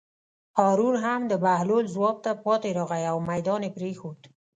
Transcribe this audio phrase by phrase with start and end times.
[0.57, 4.19] هارون هم د بهلول ځواب ته پاتې راغی او مېدان یې پرېښود.